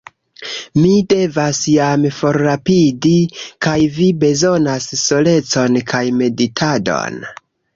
[0.83, 3.13] Mi devas jam forrapidi;
[3.67, 7.25] kaj vi bezonas solecon kaj meditadon.